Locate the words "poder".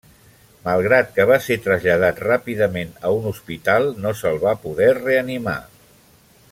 4.67-4.89